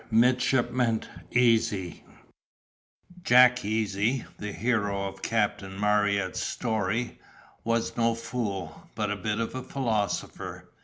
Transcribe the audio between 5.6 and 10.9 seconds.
Marryat's story, was "no fool, but a bit of a philosopher."